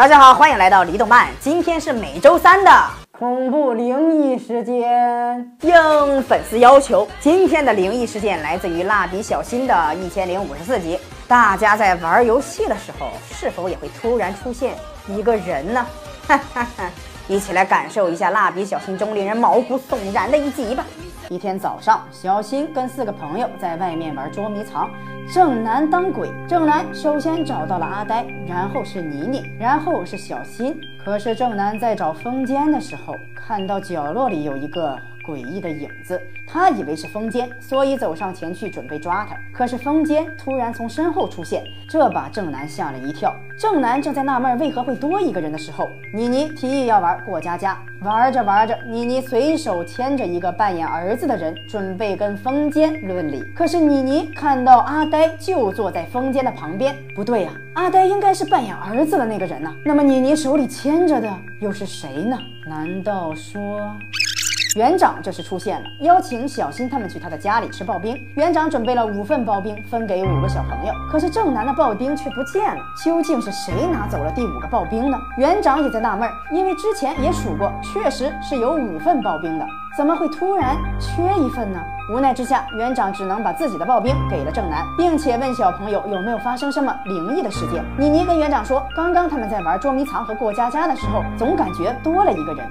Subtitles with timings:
[0.00, 1.28] 大家好，欢迎来到离动漫。
[1.40, 2.70] 今天是每周三的
[3.10, 5.46] 恐怖灵异时间。
[5.60, 10.98] 应粉丝要求，今天的灵异事件来自于蜡笔小新的一千零五十四集。
[11.28, 14.74] 大家在玩游戏的时候，是否也会突然出现
[15.06, 15.86] 一个人呢？
[16.26, 16.90] 哈哈哈！
[17.28, 20.82] 一起来感受一下蜡笔小新中令人毛骨悚然的一集吧。
[21.28, 24.88] 一天早上，小新跟四个朋友在外面玩捉迷藏。
[25.32, 30.76] 正南当鬼，正南首先找到了阿呆，然后是妮妮，然后是小新。
[30.98, 34.98] 可是正南在找风间的时候，看到角落里有一个。
[35.22, 39.36] 诡异的影子，他以为是风间，所以走上前去准备抓他。
[39.52, 43.32] 可是风间突然从身后出现，这把正南吓了一跳。
[43.56, 47.78] 正南正在纳闷为何会多一个人的时候，妮妮提议要玩过家家。
[48.02, 53.42] 玩着玩着，妮妮随手牵着一个扮演儿子的人，准备跟风间论理。
[53.54, 59.70] 可是妮妮看到阿呆就坐在风间的旁边，不对呀，阿呆应该是扮演儿子的那个人呢。
[59.84, 62.38] 那么妮妮手里牵着的又是谁呢？
[62.66, 63.94] 难道说？
[64.76, 68.16] 园长这时出现了，邀请小新他们去他的家里吃刨冰。
[68.36, 70.92] 园长准备了五份刨冰，分给五个小朋友。
[71.10, 75.18] 可是正南的刨冰却不见了，究竟是谁拿走了第五个刨冰呢？
[75.38, 81.80] 园长也在纳闷，因为之前也数过，确实是有五份刨冰的，怎么会突然缺一份呢？
[82.12, 87.82] 无奈之下，园长只能把自己的刨冰给了正南，并且问小朋友有没有发生什么灵异的事件。
[87.98, 92.64] 妮妮跟园长说，刚刚他们在玩捉迷藏和过家家的时候，总感觉多了一个人。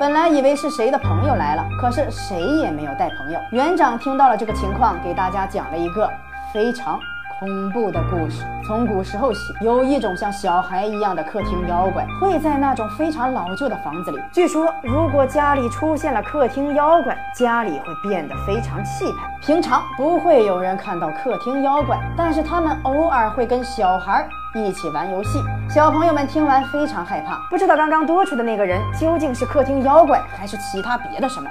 [0.00, 3.40] 本来以为是谁的朋友来了，可是谁也没有带朋友。
[3.50, 6.08] 园长听到了这个情况，给大家讲了一个
[6.54, 7.00] 非常。
[7.40, 14.20] 恐怖的故事，从古时候起，有一种像小孩一样的客厅妖怪，会在那种非常老旧的房子里。
[14.32, 19.28] 据说，如果家里出现了客厅妖怪，家里会变得非常气派。
[19.40, 25.40] 平常不会有人看到客厅妖怪，但是他们偶尔会跟小孩一起玩游戏。
[25.78, 31.48] 小朋友们听完非常害怕，不知道刚刚多出的那个人究竟是客厅妖怪，还是其他别的什么。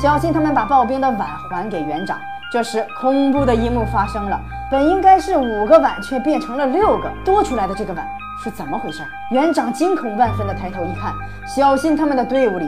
[0.00, 2.18] 小心他们把刨冰的碗还给园长。
[2.50, 4.40] 这时，恐怖的一幕发生了。
[4.70, 7.12] 本应该是五个碗，却变成了六个。
[7.26, 8.08] 多出来的这个碗
[8.42, 9.02] 是怎么回事？
[9.32, 11.12] 园长惊恐万分的抬头一看，
[11.46, 12.66] 小新他们的队伍里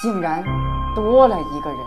[0.00, 0.42] 竟然
[0.94, 1.78] 多了一个人。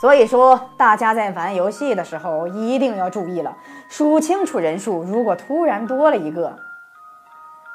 [0.00, 3.54] 所以说，大家在玩游戏的时候一定要注意了，
[3.90, 5.02] 数清楚人数。
[5.02, 6.56] 如果突然多了一个，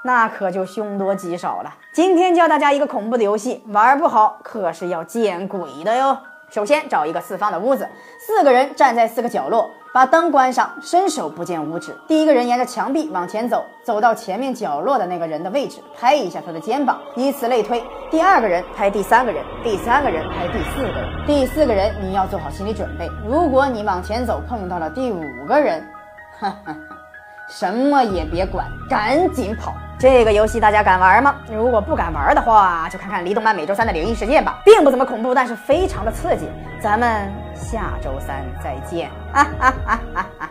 [0.04, 1.74] 那可就凶多吉少了。
[1.94, 6.18] 今天教大家一个恐怖的游戏，玩不好可是要见鬼的哟。
[6.50, 7.88] 首先找一个四方的屋子，
[8.20, 11.96] 四个人站在四个角落，把灯关上，伸手不见五指。
[12.08, 17.84] 第一个人沿着墙壁往前走，走到前面角落的那个人的位置，拍一下他的肩膀，以此类推。
[18.10, 25.88] 第二个人拍第三个人，第三个人拍第四个人，第四个人你要做好心理准备，如果你往前走碰到了第五个人，
[26.40, 26.76] 哈哈，
[27.48, 29.72] 什么也别管，赶紧跑。
[30.00, 31.36] 这个游戏大家敢玩吗？
[31.52, 36.50] 如果不敢玩的话，就看看离动漫每周三的灵异事件吧，并不怎么恐怖，但是非常的刺激。
[36.80, 40.50] 咱们下周三再见，啊啊啊啊啊。